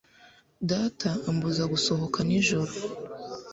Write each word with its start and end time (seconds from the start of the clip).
Data 0.69 1.09
ambuza 1.29 1.63
gusohoka 1.73 2.19
nijoro. 2.27 2.71